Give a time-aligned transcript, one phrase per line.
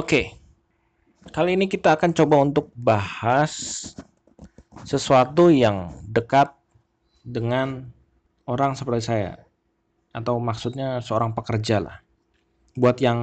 [0.00, 0.32] Oke,
[1.28, 3.52] kali ini kita akan coba untuk bahas
[4.88, 6.56] sesuatu yang dekat
[7.20, 7.84] dengan
[8.48, 9.44] orang seperti saya,
[10.16, 12.00] atau maksudnya seorang pekerja lah.
[12.80, 13.20] Buat yang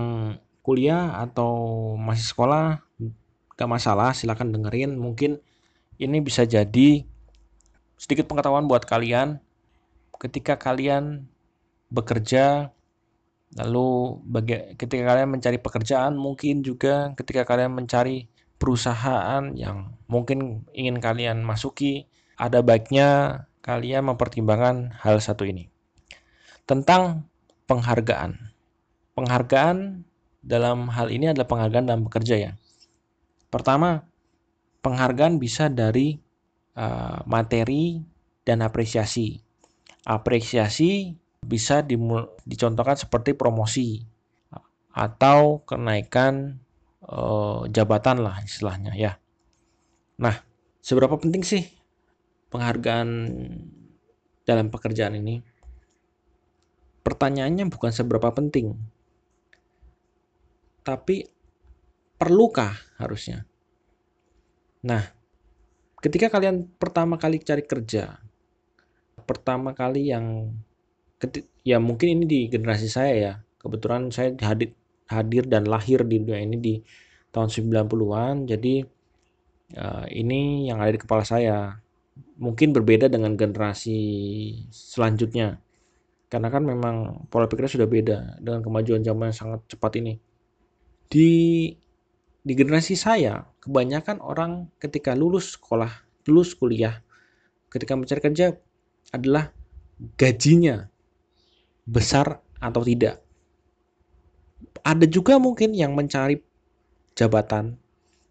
[0.62, 2.86] kuliah atau masih sekolah,
[3.58, 5.02] gak masalah, silahkan dengerin.
[5.02, 5.42] Mungkin
[5.98, 7.02] ini bisa jadi
[7.98, 9.42] sedikit pengetahuan buat kalian
[10.22, 11.26] ketika kalian
[11.90, 12.70] bekerja
[13.56, 18.28] Lalu bagi, ketika kalian mencari pekerjaan, mungkin juga ketika kalian mencari
[18.60, 25.72] perusahaan yang mungkin ingin kalian masuki, ada baiknya kalian mempertimbangkan hal satu ini.
[26.68, 27.24] Tentang
[27.72, 28.52] penghargaan.
[29.16, 30.04] Penghargaan
[30.44, 32.52] dalam hal ini adalah penghargaan dalam bekerja ya.
[33.48, 34.04] Pertama,
[34.84, 36.20] penghargaan bisa dari
[36.76, 38.04] uh, materi
[38.44, 39.40] dan apresiasi.
[40.08, 41.16] Apresiasi
[41.48, 41.80] bisa
[42.44, 44.04] dicontohkan seperti promosi
[44.92, 46.60] atau kenaikan
[47.00, 47.20] e,
[47.72, 49.16] jabatan lah istilahnya ya.
[50.20, 50.36] Nah,
[50.84, 51.64] seberapa penting sih
[52.52, 53.10] penghargaan
[54.44, 55.40] dalam pekerjaan ini?
[57.08, 58.76] Pertanyaannya bukan seberapa penting,
[60.84, 61.24] tapi
[62.20, 63.48] perlukah harusnya?
[64.84, 65.04] Nah,
[66.04, 68.20] ketika kalian pertama kali cari kerja,
[69.24, 70.52] pertama kali yang
[71.66, 73.34] ya mungkin ini di generasi saya ya.
[73.58, 74.74] Kebetulan saya hadir
[75.08, 76.76] hadir dan lahir di dunia ini di
[77.32, 78.84] tahun 90-an jadi
[79.76, 81.82] uh, ini yang ada di kepala saya.
[82.38, 84.00] Mungkin berbeda dengan generasi
[84.70, 85.62] selanjutnya.
[86.28, 90.14] Karena kan memang pola pikirnya sudah beda dengan kemajuan zaman yang sangat cepat ini.
[91.08, 91.30] Di
[92.48, 97.04] di generasi saya kebanyakan orang ketika lulus sekolah lulus kuliah
[97.68, 98.56] ketika mencari kerja
[99.12, 99.52] adalah
[100.16, 100.88] gajinya
[101.88, 103.24] besar atau tidak.
[104.84, 106.44] Ada juga mungkin yang mencari
[107.16, 107.80] jabatan.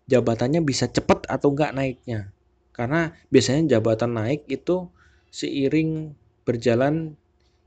[0.07, 2.31] Jabatannya bisa cepat atau enggak naiknya.
[2.71, 4.87] Karena biasanya jabatan naik itu
[5.33, 6.15] seiring
[6.47, 7.19] berjalan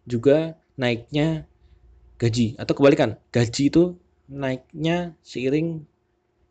[0.07, 1.49] juga naiknya
[2.21, 3.19] gaji atau kebalikan.
[3.33, 3.99] Gaji itu
[4.29, 5.83] naiknya seiring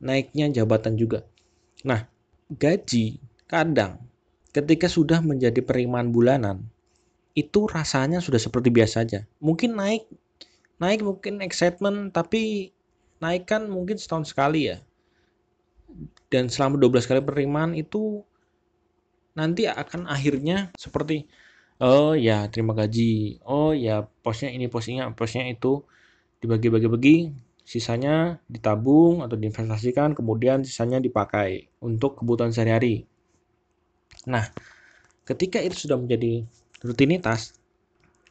[0.03, 1.25] naiknya jabatan juga.
[1.87, 2.11] Nah,
[2.53, 4.03] gaji kadang
[4.53, 6.67] ketika sudah menjadi penerimaan bulanan
[7.39, 9.23] itu rasanya sudah seperti biasa aja.
[9.39, 10.11] Mungkin naik,
[10.83, 12.75] naik mungkin excitement, tapi
[13.23, 14.83] naik kan mungkin setahun sekali ya.
[16.27, 18.27] Dan selama 12 kali penerimaan itu
[19.39, 21.31] nanti akan akhirnya seperti
[21.79, 25.87] oh ya terima gaji, oh ya posnya ini posnya posnya itu
[26.43, 27.31] dibagi-bagi-bagi,
[27.63, 33.07] sisanya ditabung atau diinvestasikan, kemudian sisanya dipakai untuk kebutuhan sehari-hari.
[34.27, 34.43] Nah,
[35.23, 36.43] ketika itu sudah menjadi
[36.83, 37.59] rutinitas,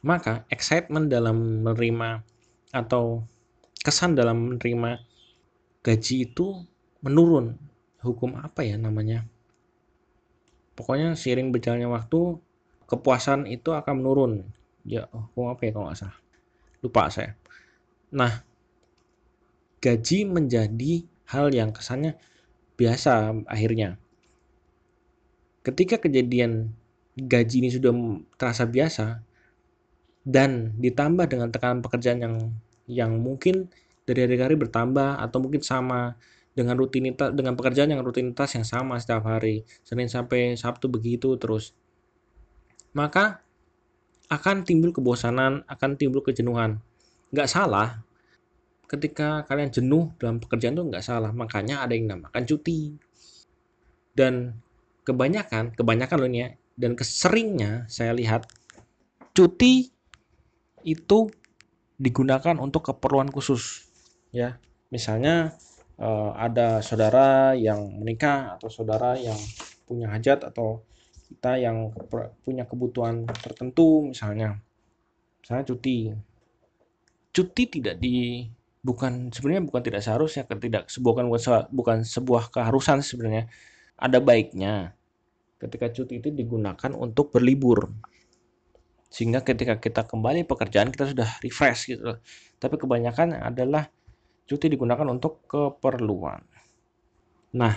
[0.00, 2.22] maka excitement dalam menerima
[2.72, 3.24] atau
[3.82, 5.02] kesan dalam menerima
[5.82, 6.64] gaji itu
[7.02, 7.56] menurun.
[7.98, 9.26] Hukum apa ya namanya?
[10.78, 12.38] Pokoknya seiring berjalannya waktu,
[12.86, 14.32] kepuasan itu akan menurun.
[14.86, 16.18] Ya, hukum apa ya kalau nggak salah?
[16.78, 17.34] Lupa saya.
[18.14, 18.46] Nah,
[19.82, 22.14] gaji menjadi hal yang kesannya
[22.78, 23.98] biasa akhirnya.
[25.66, 26.72] Ketika kejadian
[27.18, 27.90] gaji ini sudah
[28.38, 29.18] terasa biasa
[30.22, 32.36] dan ditambah dengan tekanan pekerjaan yang
[32.86, 33.66] yang mungkin
[34.06, 36.16] dari hari ke hari bertambah atau mungkin sama
[36.54, 41.76] dengan rutinitas dengan pekerjaan yang rutinitas yang sama setiap hari Senin sampai Sabtu begitu terus.
[42.96, 43.44] Maka
[44.28, 46.80] akan timbul kebosanan akan timbul kejenuhan.
[47.30, 48.02] Nggak salah
[48.88, 52.96] ketika kalian jenuh dalam pekerjaan itu nggak salah makanya ada yang namakan cuti.
[54.16, 54.56] Dan
[55.06, 58.46] kebanyakan kebanyakan loh ini ya dan keseringnya saya lihat
[59.34, 59.90] cuti
[60.86, 61.18] itu
[61.98, 63.90] digunakan untuk keperluan khusus.
[64.30, 64.62] Ya
[64.94, 65.58] misalnya
[65.98, 69.36] eh, ada saudara yang menikah atau saudara yang
[69.90, 70.86] punya hajat atau
[71.28, 71.90] kita yang
[72.46, 74.62] punya kebutuhan tertentu misalnya.
[75.42, 76.14] Misalnya cuti.
[77.34, 78.46] Cuti tidak di
[78.86, 81.26] bukan sebenarnya bukan tidak seharusnya tidak sebuah
[81.74, 83.50] bukan sebuah keharusan sebenarnya.
[83.98, 84.97] Ada baiknya
[85.58, 87.90] ketika cuti itu digunakan untuk berlibur.
[89.10, 92.18] Sehingga ketika kita kembali pekerjaan kita sudah refresh gitu.
[92.56, 93.90] Tapi kebanyakan adalah
[94.48, 96.40] cuti digunakan untuk keperluan.
[97.58, 97.74] Nah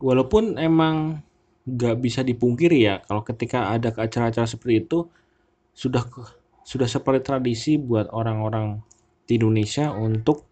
[0.00, 1.20] walaupun emang
[1.68, 4.98] nggak bisa dipungkiri ya kalau ketika ada acara-acara seperti itu
[5.76, 6.02] sudah
[6.64, 8.80] sudah seperti tradisi buat orang-orang
[9.28, 10.48] di Indonesia untuk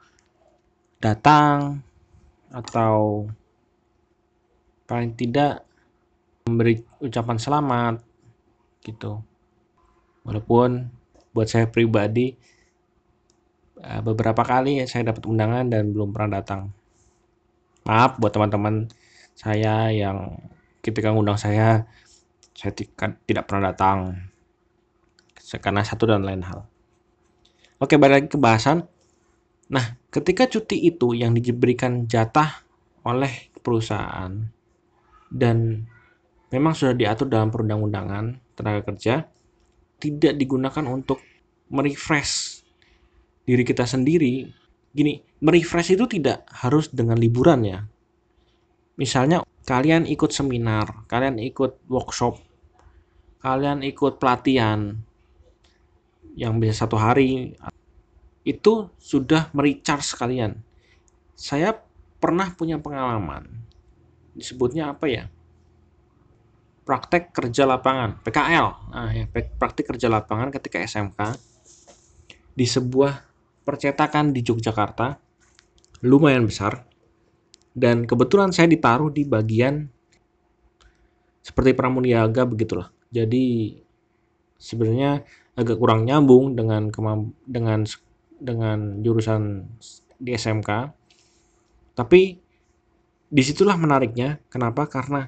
[1.01, 1.81] datang
[2.53, 3.29] atau
[4.89, 5.68] paling tidak
[6.49, 7.95] memberi ucapan selamat
[8.83, 9.21] gitu
[10.25, 10.89] walaupun
[11.37, 12.35] buat saya pribadi
[13.85, 16.73] uh, beberapa kali saya dapat undangan dan belum pernah datang.
[17.87, 18.91] Maaf buat teman-teman
[19.39, 20.37] saya yang
[20.83, 21.87] ketika ngundang saya
[22.53, 22.75] saya
[23.23, 24.29] tidak pernah datang
[25.62, 26.67] karena satu dan lain hal.
[27.79, 28.85] Oke, balik lagi ke bahasan.
[29.71, 32.67] Nah, ketika cuti itu yang diberikan jatah
[33.06, 34.35] oleh perusahaan
[35.31, 35.87] dan
[36.49, 39.29] memang sudah diatur dalam perundang-undangan tenaga kerja,
[40.00, 41.21] tidak digunakan untuk
[41.69, 42.65] merefresh
[43.45, 44.49] diri kita sendiri.
[44.89, 47.81] Gini, merefresh itu tidak harus dengan liburan ya.
[48.99, 52.41] Misalnya kalian ikut seminar, kalian ikut workshop,
[53.44, 54.99] kalian ikut pelatihan
[56.35, 57.55] yang bisa satu hari
[58.43, 60.65] itu sudah merecharge sekalian.
[61.39, 61.79] Saya
[62.19, 63.47] pernah punya pengalaman
[64.35, 65.25] disebutnya apa ya
[66.88, 71.37] praktek kerja lapangan PKL nah ya praktek kerja lapangan ketika SMK
[72.56, 73.12] di sebuah
[73.69, 75.20] percetakan di Yogyakarta
[76.08, 76.88] lumayan besar
[77.76, 79.85] dan kebetulan saya ditaruh di bagian
[81.44, 83.76] seperti pramuniaga begitulah jadi
[84.56, 85.23] sebenarnya
[85.58, 86.91] agak kurang nyambung dengan
[87.46, 87.82] dengan
[88.38, 89.67] dengan jurusan
[90.19, 90.70] di SMK.
[91.99, 92.23] Tapi
[93.29, 94.38] di situlah menariknya.
[94.46, 94.87] Kenapa?
[94.87, 95.26] Karena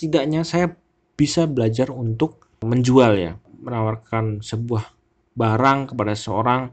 [0.00, 0.72] setidaknya saya
[1.12, 4.96] bisa belajar untuk menjual ya, menawarkan sebuah
[5.36, 6.72] barang kepada seorang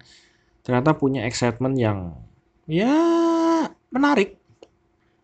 [0.64, 2.16] ternyata punya excitement yang
[2.72, 2.88] ya
[3.92, 4.40] menarik.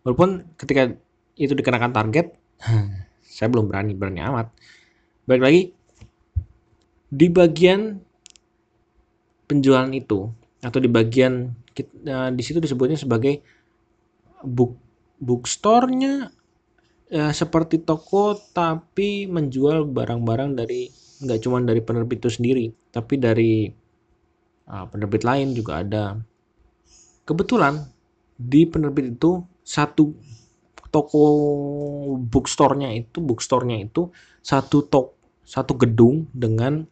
[0.04, 0.92] Walaupun ketika
[1.40, 2.36] itu dikenakan target,
[3.24, 4.52] saya belum berani berani amat.
[5.24, 5.62] Baik lagi
[7.08, 8.04] di bagian
[9.48, 10.28] penjualan itu
[10.60, 11.56] atau di bagian
[12.04, 13.40] uh, di situ disebutnya sebagai
[14.44, 14.76] book
[15.24, 16.43] bookstore-nya
[17.08, 20.88] ya, seperti toko tapi menjual barang-barang dari
[21.24, 23.66] nggak cuma dari penerbit itu sendiri tapi dari
[24.68, 26.16] uh, penerbit lain juga ada.
[27.24, 27.80] Kebetulan
[28.36, 30.12] di penerbit itu satu
[30.92, 31.24] toko
[32.20, 34.12] bookstore-nya itu bookstore-nya itu
[34.44, 35.06] satu tok
[35.44, 36.84] satu gedung dengan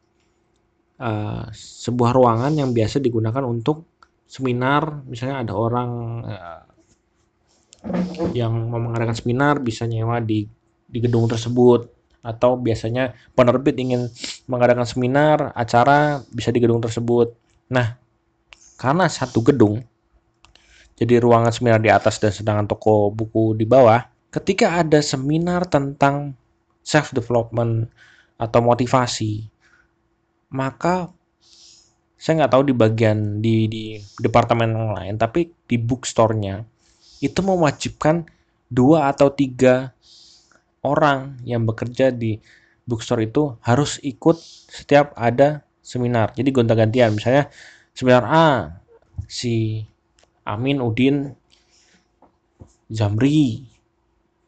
[0.99, 3.87] uh, sebuah ruangan yang biasa digunakan untuk
[4.27, 5.05] seminar.
[5.07, 5.91] Misalnya ada orang
[6.25, 6.61] uh,
[8.33, 10.47] yang mengadakan seminar bisa nyewa di
[10.87, 11.91] di gedung tersebut.
[12.23, 14.07] Atau biasanya penerbit ingin
[14.47, 17.35] mengadakan seminar acara bisa di gedung tersebut.
[17.75, 17.99] Nah
[18.83, 19.79] karena satu gedung
[20.99, 24.03] jadi ruangan seminar di atas dan sedangkan toko buku di bawah
[24.35, 26.35] ketika ada seminar tentang
[26.83, 27.87] self development
[28.35, 29.47] atau motivasi
[30.51, 31.15] maka
[32.19, 33.85] saya nggak tahu di bagian di di
[34.19, 36.63] departemen yang lain tapi di bookstore-nya
[37.23, 38.27] itu mewajibkan
[38.67, 39.95] dua atau tiga
[40.83, 42.43] orang yang bekerja di
[42.83, 44.35] bookstore itu harus ikut
[44.69, 46.35] setiap ada seminar.
[46.35, 47.15] Jadi gonta-gantian.
[47.15, 47.47] Misalnya
[47.95, 48.49] seminar A
[49.31, 49.87] si
[50.43, 51.31] Amin Udin
[52.91, 53.71] Zamri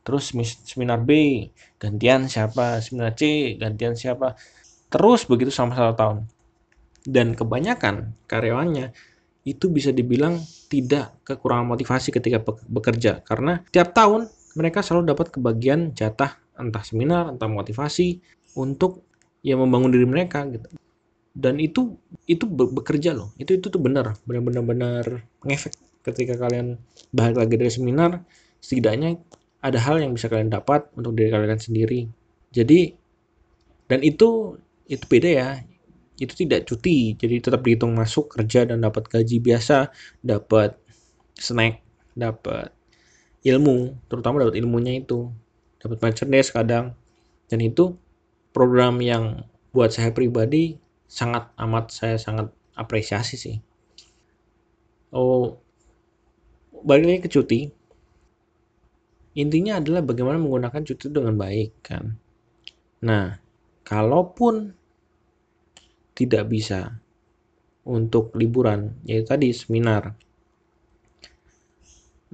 [0.05, 0.37] terus
[0.69, 1.49] seminar B
[1.81, 2.83] gantian siapa?
[2.83, 4.35] Seminar C gantian siapa?
[4.91, 6.19] Terus begitu selama satu tahun.
[7.05, 8.93] Dan kebanyakan karyawannya
[9.45, 10.41] itu bisa dibilang
[10.73, 13.21] tidak kekurangan motivasi ketika bekerja.
[13.23, 14.27] Karena tiap tahun
[14.57, 18.25] mereka selalu dapat kebagian jatah entah seminar entah motivasi
[18.57, 19.05] untuk
[19.45, 20.67] ya membangun diri mereka gitu.
[21.35, 23.37] Dan itu itu bekerja loh.
[23.37, 25.05] Itu itu tuh benar benar-benar benar
[25.45, 26.81] ngefek ketika kalian
[27.13, 28.25] balik lagi dari seminar
[28.61, 29.21] setidaknya
[29.65, 32.09] ada hal yang bisa kalian dapat untuk diri kalian sendiri.
[32.49, 32.97] Jadi
[33.91, 34.57] dan itu
[34.89, 35.49] itu beda ya
[36.19, 37.19] itu tidak cuti.
[37.19, 39.91] Jadi tetap dihitung masuk kerja dan dapat gaji biasa
[40.23, 40.79] dapat
[41.35, 41.83] snack
[42.15, 42.71] dapat
[43.43, 45.31] ilmu terutama dapat ilmunya itu.
[45.83, 46.97] Dapat merchandise kadang.
[47.51, 47.93] Dan itu
[48.55, 49.45] program yang
[49.75, 50.79] buat saya pribadi
[51.11, 53.57] sangat amat saya sangat apresiasi sih.
[55.11, 55.59] Oh
[56.85, 57.61] balik lagi ke cuti.
[59.35, 62.15] Intinya adalah bagaimana menggunakan cuti dengan baik kan?
[63.03, 63.37] Nah
[63.83, 64.84] kalaupun
[66.15, 66.99] tidak bisa
[67.85, 70.17] untuk liburan yaitu tadi seminar.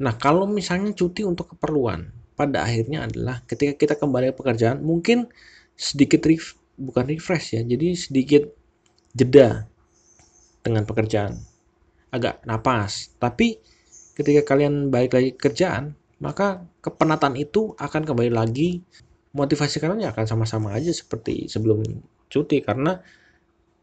[0.01, 2.09] Nah kalau misalnya cuti untuk keperluan
[2.39, 5.29] pada akhirnya adalah ketika kita kembali ke pekerjaan mungkin
[5.77, 8.49] sedikit ref, bukan refresh ya jadi sedikit
[9.13, 9.67] jeda
[10.63, 11.37] dengan pekerjaan.
[12.11, 13.13] Agak napas.
[13.19, 13.59] Tapi
[14.15, 18.85] ketika kalian balik lagi kerjaan maka kepenatan itu akan kembali lagi.
[19.31, 21.87] Motivasi kalian ya akan sama-sama aja seperti sebelum
[22.27, 22.99] cuti karena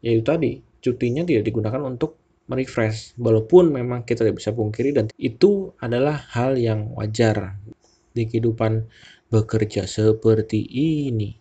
[0.04, 2.16] ya itu tadi cutinya tidak digunakan untuk
[2.48, 7.58] merefresh walaupun memang kita tidak bisa pungkiri dan itu adalah hal yang wajar
[8.14, 8.88] di kehidupan
[9.28, 11.36] bekerja seperti ini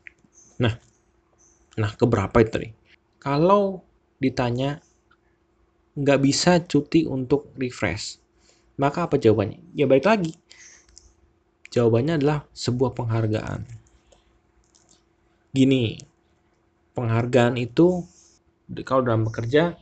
[0.59, 0.73] nah
[1.77, 2.69] nah keberapa itu tadi
[3.21, 3.85] kalau
[4.17, 4.81] ditanya
[5.97, 8.21] nggak bisa cuti untuk refresh.
[8.77, 9.73] Maka apa jawabannya?
[9.73, 10.37] Ya balik lagi.
[11.73, 13.65] Jawabannya adalah sebuah penghargaan.
[15.49, 15.97] Gini,
[16.93, 18.05] penghargaan itu
[18.83, 19.75] kalau dalam bekerja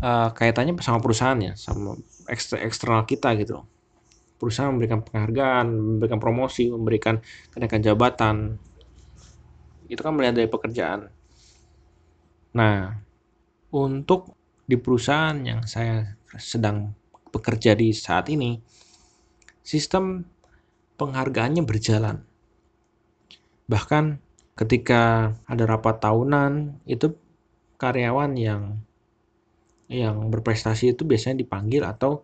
[0.00, 1.98] uh, kaitannya sama perusahaannya, sama
[2.30, 3.66] eksternal kita gitu
[4.40, 7.20] Perusahaan memberikan penghargaan, memberikan promosi, memberikan
[7.52, 8.56] kenaikan jabatan.
[9.84, 11.12] Itu kan melihat dari pekerjaan.
[12.56, 12.96] Nah,
[13.68, 14.32] untuk
[14.64, 16.96] di perusahaan yang saya sedang
[17.28, 18.56] bekerja di saat ini,
[19.60, 20.24] sistem
[20.96, 22.24] penghargaannya berjalan.
[23.68, 24.04] Bahkan
[24.56, 27.12] ketika ada rapat tahunan, itu
[27.80, 28.76] karyawan yang
[29.90, 32.22] yang berprestasi itu biasanya dipanggil atau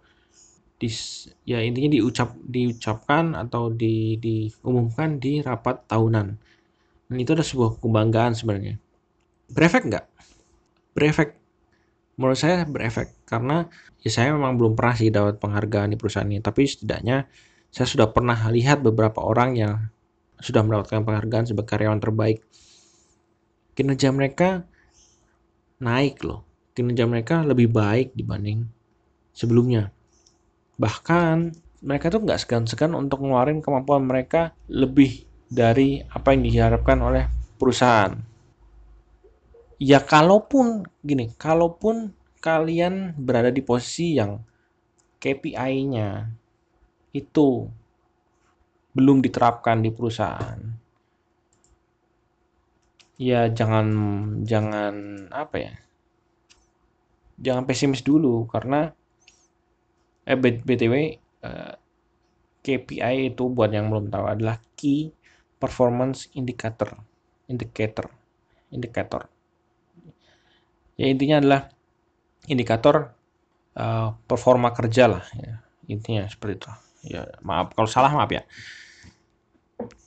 [0.77, 6.27] dis, ya intinya diucap diucapkan atau di, diumumkan di rapat tahunan.
[7.09, 8.77] Dan itu ada sebuah kebanggaan sebenarnya.
[9.51, 10.05] Berefek nggak?
[10.95, 11.31] Berefek.
[12.17, 13.69] Menurut saya berefek karena
[14.01, 17.29] ya saya memang belum pernah sih dapat penghargaan di perusahaan ini, tapi setidaknya
[17.69, 19.75] saya sudah pernah lihat beberapa orang yang
[20.41, 22.41] sudah mendapatkan penghargaan sebagai karyawan terbaik.
[23.77, 24.65] Kinerja mereka
[25.81, 26.45] naik loh.
[26.77, 28.69] Kinerja mereka lebih baik dibanding
[29.33, 29.93] sebelumnya.
[30.77, 31.37] Bahkan
[31.85, 37.25] mereka tuh nggak segan-segan untuk ngeluarin kemampuan mereka lebih dari apa yang diharapkan oleh
[37.57, 38.13] perusahaan.
[39.77, 44.41] Ya kalaupun gini, kalaupun kalian berada di posisi yang
[45.21, 46.29] KPI-nya
[47.13, 47.69] itu
[48.97, 50.86] belum diterapkan di perusahaan
[53.17, 53.87] ya jangan
[54.45, 54.95] jangan
[55.33, 55.73] apa ya?
[57.37, 58.93] Jangan pesimis dulu karena
[60.27, 60.95] eh btw
[61.45, 61.75] eh,
[62.65, 65.15] KPI itu buat yang belum tahu adalah key
[65.63, 66.99] performance indicator
[67.47, 68.11] indicator
[68.75, 69.31] indikator
[70.99, 71.61] ya intinya adalah
[72.51, 73.15] indikator
[73.79, 76.71] uh, performa kerja lah ya intinya seperti itu.
[77.15, 78.43] Ya maaf kalau salah maaf ya.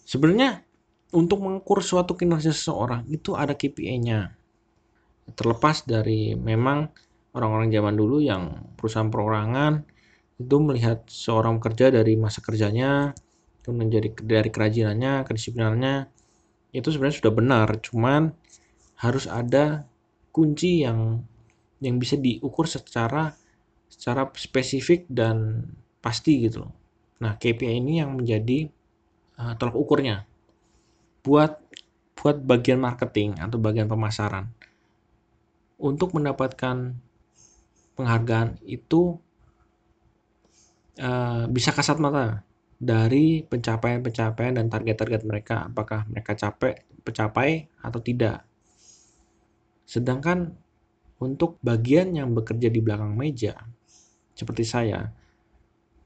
[0.03, 0.63] Sebenarnya
[1.09, 4.35] untuk mengukur suatu kinerja seseorang itu ada KPI-nya
[5.33, 6.89] terlepas dari memang
[7.37, 9.85] orang-orang zaman dulu yang perusahaan perorangan
[10.41, 13.13] itu melihat seorang kerja dari masa kerjanya
[13.61, 16.09] kemudian jadi dari kerajinannya kedisiplinannya
[16.73, 17.67] itu sebenarnya sudah benar.
[17.81, 18.33] Cuman
[18.99, 19.87] harus ada
[20.29, 21.23] kunci yang
[21.79, 23.33] yang bisa diukur secara
[23.89, 25.65] secara spesifik dan
[26.03, 26.73] pasti gitu loh.
[27.19, 28.69] Nah, KPI ini yang menjadi
[29.39, 30.23] uh, tolak ukurnya
[31.29, 31.61] buat
[32.17, 34.49] buat bagian marketing atau bagian pemasaran.
[35.77, 36.97] Untuk mendapatkan
[37.93, 39.21] penghargaan itu
[40.99, 42.41] uh, bisa kasat mata
[42.81, 48.43] dari pencapaian-pencapaian dan target-target mereka apakah mereka capek tercapai atau tidak.
[49.87, 50.57] Sedangkan
[51.21, 53.55] untuk bagian yang bekerja di belakang meja
[54.35, 55.11] seperti saya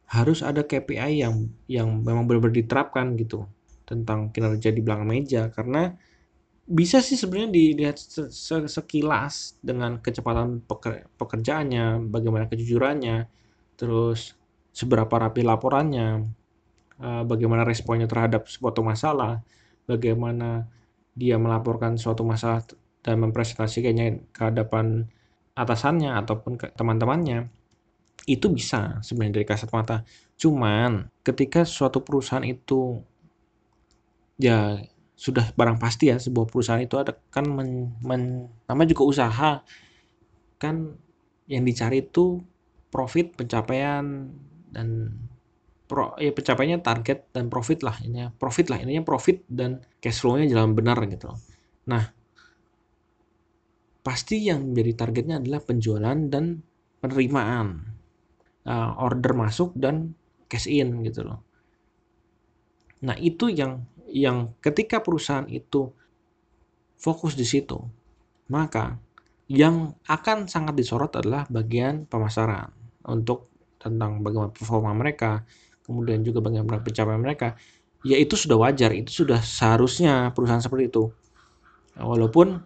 [0.10, 3.46] harus ada KPI yang yang memang benar-benar diterapkan gitu
[3.94, 5.94] tentang kinerja di belakang meja karena
[6.64, 8.00] bisa sih sebenarnya dilihat
[8.72, 10.64] sekilas dengan kecepatan
[11.20, 13.28] pekerjaannya, bagaimana kejujurannya,
[13.76, 14.40] terus
[14.72, 16.24] seberapa rapi laporannya,
[17.04, 19.44] eh, bagaimana responnya terhadap suatu masalah,
[19.84, 20.72] bagaimana
[21.14, 22.64] dia melaporkan suatu masalah
[23.04, 25.06] dan mempresentasikannya ke hadapan
[25.54, 27.52] atasannya ataupun ke teman-temannya
[28.26, 30.08] itu bisa sebenarnya dari kasat mata.
[30.40, 33.04] Cuman ketika suatu perusahaan itu
[34.38, 34.82] ya
[35.13, 39.52] sudah barang pasti ya sebuah perusahaan itu ada kan men, men, namanya juga usaha.
[40.58, 40.98] Kan
[41.48, 42.42] yang dicari itu
[42.90, 44.32] profit pencapaian
[44.74, 44.88] dan
[45.86, 50.48] pro, ya pencapaiannya target dan profit lah ini profit lah ininya profit dan cash flow-nya
[50.48, 51.36] jalan benar gitu
[51.84, 52.13] nah
[54.04, 56.62] pasti yang menjadi targetnya adalah penjualan dan
[57.00, 57.96] penerimaan.
[58.63, 60.16] Uh, order masuk dan
[60.48, 61.44] cash in gitu loh.
[63.04, 65.89] Nah itu yang yang ketika perusahaan itu
[67.01, 67.82] fokus di situ,
[68.53, 69.01] maka
[69.50, 72.70] yang akan sangat disorot adalah bagian pemasaran
[73.10, 73.50] untuk
[73.82, 75.43] tentang bagaimana performa mereka,
[75.84, 77.58] kemudian juga bagaimana pencapaian mereka.
[78.05, 81.12] Ya itu sudah wajar, itu sudah seharusnya perusahaan seperti itu.
[81.98, 82.62] Walaupun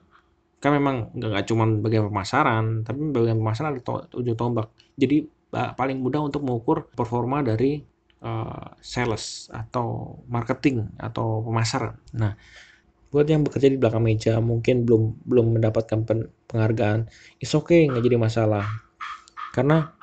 [0.57, 6.01] kan memang nggak cuma bagian pemasaran tapi bagian pemasaran ada to ujung tombak jadi paling
[6.01, 7.85] mudah untuk mengukur performa dari
[8.23, 11.97] uh, sales atau marketing atau pemasaran.
[12.15, 12.37] Nah
[13.07, 16.03] buat yang bekerja di belakang meja mungkin belum belum mendapatkan
[16.51, 17.07] penghargaan
[17.39, 18.65] is okay nggak jadi masalah.
[19.55, 19.95] Karena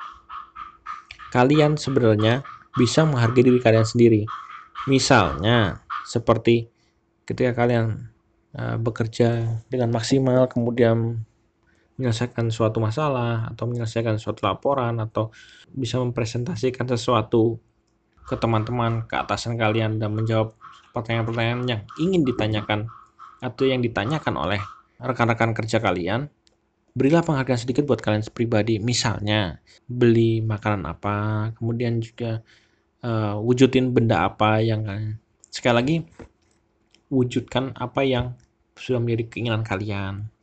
[1.31, 2.43] kalian sebenarnya
[2.75, 4.27] bisa menghargai diri kalian sendiri.
[4.89, 6.69] Misalnya seperti
[7.25, 8.15] ketika kalian
[8.55, 11.19] Eh, bekerja dengan maksimal kemudian
[11.99, 15.35] menyelesaikan suatu masalah atau menyelesaikan suatu laporan atau
[15.75, 17.59] bisa mempresentasikan sesuatu
[18.25, 20.57] ke teman-teman, ke atasan kalian dan menjawab
[20.91, 22.79] pertanyaan-pertanyaan yang ingin ditanyakan
[23.39, 24.61] atau yang ditanyakan oleh
[24.97, 26.27] rekan-rekan kerja kalian,
[26.97, 28.81] berilah penghargaan sedikit buat kalian pribadi.
[28.81, 32.41] Misalnya, beli makanan apa, kemudian juga
[33.05, 34.87] uh, wujudin benda apa yang
[35.53, 35.95] sekali lagi
[37.13, 38.33] wujudkan apa yang
[38.75, 40.35] sudah menjadi keinginan kalian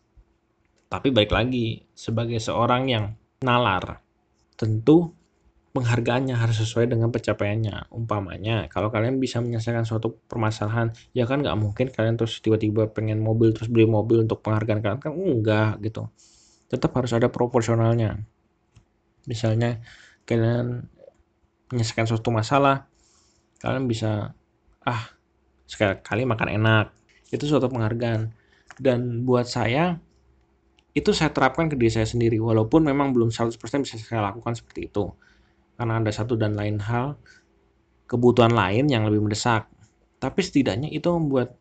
[0.92, 4.04] tapi baik lagi, sebagai seorang yang nalar,
[4.60, 5.16] tentu
[5.72, 7.88] penghargaannya harus sesuai dengan pencapaiannya.
[7.88, 13.24] Umpamanya, kalau kalian bisa menyelesaikan suatu permasalahan, ya kan nggak mungkin kalian terus tiba-tiba pengen
[13.24, 15.00] mobil, terus beli mobil untuk penghargaan kalian.
[15.00, 16.12] Kan enggak gitu.
[16.68, 18.20] Tetap harus ada proporsionalnya.
[19.24, 19.80] Misalnya,
[20.28, 20.84] kalian
[21.72, 22.84] menyelesaikan suatu masalah,
[23.64, 24.36] kalian bisa,
[24.84, 25.02] ah,
[25.64, 26.86] sekali-kali makan enak.
[27.32, 28.28] Itu suatu penghargaan.
[28.76, 29.96] Dan buat saya,
[30.92, 34.92] itu saya terapkan ke diri saya sendiri walaupun memang belum 100% bisa saya lakukan seperti
[34.92, 35.08] itu
[35.82, 37.18] karena ada satu dan lain hal
[38.06, 39.66] kebutuhan lain yang lebih mendesak.
[40.22, 41.58] Tapi setidaknya itu membuat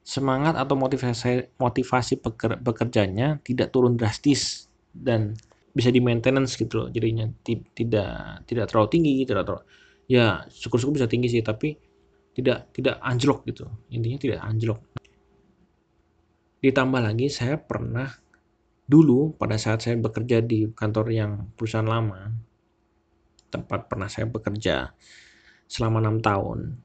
[0.00, 4.64] semangat atau motivasi motivasi beker, bekerjanya tidak turun drastis
[4.96, 5.36] dan
[5.76, 6.88] bisa di maintenance gitu loh.
[6.88, 7.28] Jadinya
[7.76, 9.64] tidak tidak terlalu tinggi tidak terlalu
[10.08, 11.76] ya syukur-syukur bisa tinggi sih tapi
[12.32, 13.68] tidak tidak anjlok gitu.
[13.92, 14.80] Intinya tidak anjlok.
[16.64, 18.08] Ditambah lagi saya pernah
[18.88, 22.49] dulu pada saat saya bekerja di kantor yang perusahaan lama
[23.50, 24.94] tempat pernah saya bekerja
[25.66, 26.78] selama enam tahun.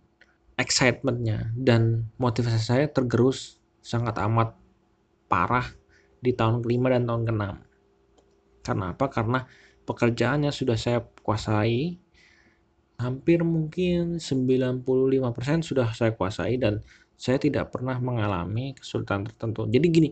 [0.55, 4.55] Excitementnya dan motivasi saya tergerus sangat amat
[5.29, 5.67] parah
[6.23, 7.55] di tahun kelima dan tahun keenam.
[8.65, 9.05] Karena apa?
[9.11, 9.45] Karena
[9.85, 12.01] pekerjaannya sudah saya kuasai
[12.95, 14.81] hampir mungkin 95%
[15.67, 16.79] sudah saya kuasai dan
[17.19, 19.67] saya tidak pernah mengalami kesulitan tertentu.
[19.67, 20.09] Jadi gini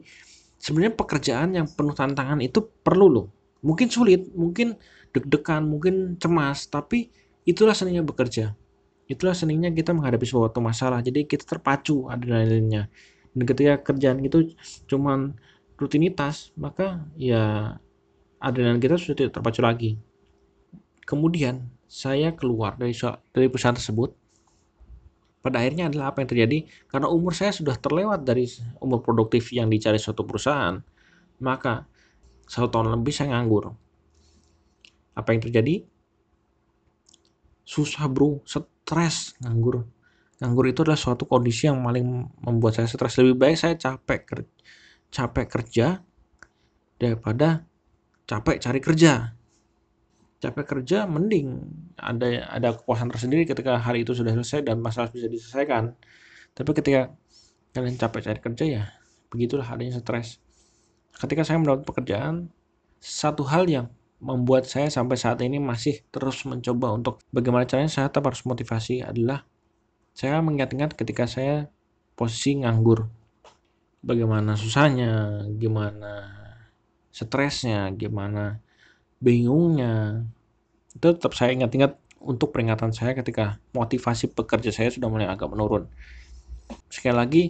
[0.60, 3.28] sebenarnya pekerjaan yang penuh tantangan itu perlu loh.
[3.64, 4.76] Mungkin sulit, mungkin
[5.14, 7.14] deg-degan, mungkin cemas, tapi
[7.46, 8.58] itulah seninya bekerja.
[9.06, 11.00] Itulah seninya kita menghadapi suatu masalah.
[11.06, 12.90] Jadi kita terpacu adrenalinnya.
[13.34, 14.54] Dan ketika kerjaan itu
[14.90, 15.38] cuman
[15.78, 17.78] rutinitas, maka ya
[18.42, 19.92] adrenalin kita sudah tidak terpacu lagi.
[21.06, 22.98] Kemudian saya keluar dari
[23.30, 24.18] dari perusahaan tersebut
[25.44, 28.48] pada akhirnya adalah apa yang terjadi karena umur saya sudah terlewat dari
[28.80, 30.80] umur produktif yang dicari suatu perusahaan
[31.44, 31.84] maka
[32.48, 33.76] satu tahun lebih saya nganggur
[35.14, 35.86] apa yang terjadi?
[37.64, 38.42] Susah bro.
[38.46, 39.88] Stres nganggur.
[40.42, 43.16] Nganggur itu adalah suatu kondisi yang paling membuat saya stres.
[43.22, 44.54] Lebih baik saya capek kerja
[45.14, 46.02] capek kerja
[46.98, 47.70] daripada
[48.26, 49.14] capek cari kerja.
[50.42, 51.62] Capek kerja mending
[51.96, 55.94] ada ada kepuasan tersendiri ketika hari itu sudah selesai dan masalah bisa diselesaikan.
[56.58, 57.14] Tapi ketika
[57.78, 58.84] kalian capek cari kerja ya
[59.30, 60.42] begitulah adanya stres.
[61.14, 62.50] Ketika saya mendapat pekerjaan
[62.98, 63.88] satu hal yang
[64.24, 69.04] membuat saya sampai saat ini masih terus mencoba untuk bagaimana caranya saya tetap harus motivasi
[69.04, 69.44] adalah
[70.16, 71.68] saya mengingat-ingat ketika saya
[72.16, 73.12] posisi nganggur.
[74.04, 76.44] Bagaimana susahnya gimana
[77.12, 78.64] stresnya gimana
[79.20, 80.24] bingungnya.
[80.96, 85.92] Itu tetap saya ingat-ingat untuk peringatan saya ketika motivasi pekerja saya sudah mulai agak menurun.
[86.88, 87.44] Sekali lagi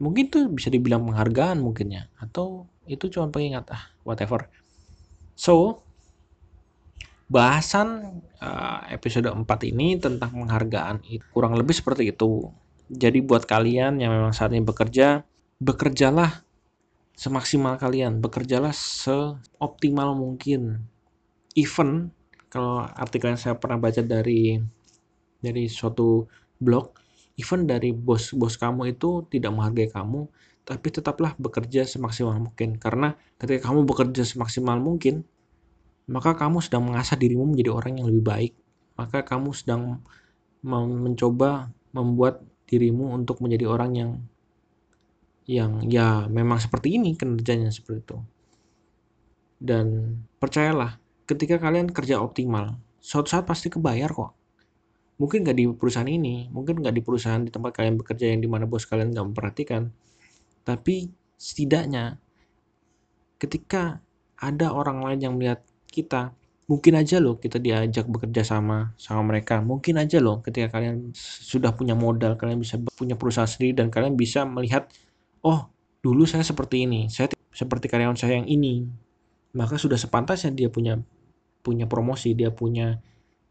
[0.00, 4.48] mungkin itu bisa dibilang penghargaan mungkinnya atau itu cuma pengingat ah whatever.
[5.36, 5.84] So
[7.28, 12.52] bahasan uh, episode 4 ini tentang penghargaan itu kurang lebih seperti itu.
[12.92, 15.24] Jadi buat kalian yang memang saat ini bekerja
[15.58, 16.44] bekerjalah
[17.16, 18.20] semaksimal kalian.
[18.20, 20.84] Bekerjalah seoptimal mungkin.
[21.56, 22.12] Even
[22.52, 24.60] kalau artikel yang saya pernah baca dari
[25.40, 26.28] dari suatu
[26.60, 30.30] blog even dari bos bos kamu itu tidak menghargai kamu
[30.64, 32.80] tapi tetaplah bekerja semaksimal mungkin.
[32.80, 35.28] Karena ketika kamu bekerja semaksimal mungkin
[36.10, 38.52] maka kamu sedang mengasah dirimu menjadi orang yang lebih baik
[38.94, 40.04] maka kamu sedang
[40.64, 44.10] mencoba membuat dirimu untuk menjadi orang yang
[45.44, 48.18] yang ya memang seperti ini kinerjanya seperti itu
[49.64, 54.36] dan percayalah ketika kalian kerja optimal, suatu saat pasti kebayar kok.
[55.16, 58.48] Mungkin nggak di perusahaan ini, mungkin nggak di perusahaan di tempat kalian bekerja yang di
[58.50, 59.88] mana bos kalian nggak memperhatikan.
[60.66, 62.20] Tapi setidaknya
[63.40, 64.04] ketika
[64.36, 65.64] ada orang lain yang melihat
[65.94, 69.60] kita, mungkin aja loh kita diajak bekerja sama sama mereka.
[69.60, 74.16] Mungkin aja loh ketika kalian sudah punya modal, kalian bisa punya perusahaan sendiri dan kalian
[74.16, 74.88] bisa melihat,
[75.44, 75.68] oh
[76.00, 78.88] dulu saya seperti ini, saya seperti karyawan saya yang ini,
[79.54, 80.98] maka sudah sepantasnya dia punya
[81.64, 83.00] punya promosi, dia punya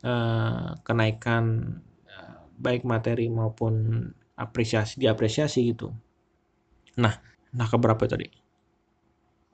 [0.05, 4.05] uh, kenaikan uh, baik materi maupun
[4.37, 5.93] apresiasi, diapresiasi gitu.
[6.97, 7.13] Nah,
[7.53, 8.29] nah keberapa tadi?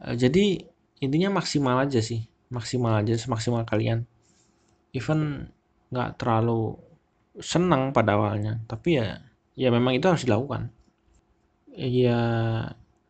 [0.03, 0.59] Uh, jadi
[0.99, 4.05] intinya maksimal aja sih maksimal aja semaksimal kalian.
[4.93, 5.49] Even
[5.93, 6.77] nggak terlalu
[7.39, 9.23] senang pada awalnya tapi ya
[9.55, 10.73] ya memang itu harus dilakukan.
[11.73, 12.21] Ya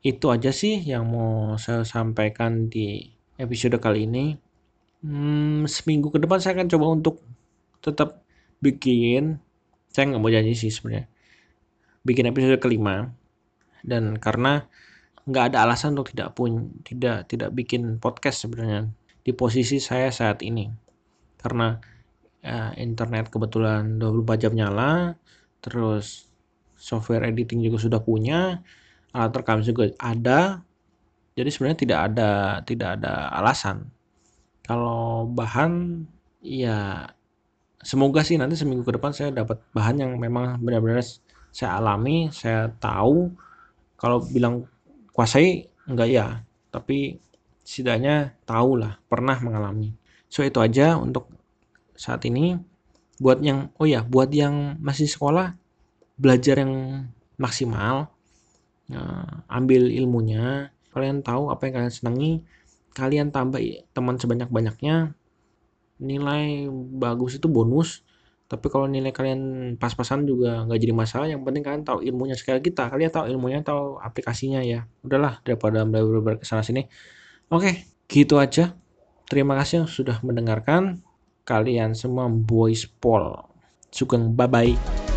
[0.04, 4.36] itu aja sih yang mau saya sampaikan di episode kali ini.
[5.00, 7.24] Hmm, seminggu ke depan saya akan coba untuk
[7.80, 8.20] tetap
[8.60, 9.40] bikin
[9.88, 11.08] saya nggak mau janji sih sebenarnya
[12.04, 13.12] bikin episode kelima.
[13.80, 14.68] Dan karena
[15.24, 18.92] nggak ada alasan untuk tidak pun tidak tidak bikin podcast sebenarnya
[19.24, 20.68] di posisi saya saat ini.
[21.40, 21.76] Karena
[22.44, 25.16] ya, internet kebetulan 24 jam nyala
[25.60, 26.32] terus
[26.80, 28.64] software editing juga sudah punya
[29.12, 30.64] alat rekam juga ada.
[31.36, 32.32] Jadi sebenarnya tidak ada
[32.64, 33.88] tidak ada alasan.
[34.64, 36.04] Kalau bahan
[36.44, 37.10] ya
[37.80, 41.04] semoga sih nanti seminggu ke depan saya dapat bahan yang memang benar-benar
[41.52, 43.32] saya alami saya tahu.
[44.00, 44.68] Kalau bilang
[45.12, 46.28] kuasai enggak ya.
[46.70, 47.18] Tapi
[47.70, 49.94] setidaknya tahu lah pernah mengalami.
[50.26, 51.30] So itu aja untuk
[51.94, 52.58] saat ini.
[53.20, 55.52] Buat yang oh ya buat yang masih sekolah
[56.16, 57.04] belajar yang
[57.36, 58.08] maksimal
[58.96, 62.32] uh, ambil ilmunya kalian tahu apa yang kalian senangi
[62.96, 63.60] kalian tambah
[63.92, 65.14] teman sebanyak-banyaknya
[66.00, 68.02] nilai bagus itu bonus.
[68.50, 72.64] Tapi kalau nilai kalian pas-pasan juga nggak jadi masalah yang penting kalian tahu ilmunya sekali
[72.64, 74.88] kita kalian tahu ilmunya tahu aplikasinya ya.
[75.04, 76.88] Udahlah daripada belajar ke sana sini
[77.50, 77.72] oke
[78.10, 78.74] gitu aja.
[79.30, 81.06] Terima kasih sudah mendengarkan.
[81.46, 83.38] Kalian semua boys Paul.
[83.90, 85.09] Sugeng bye bye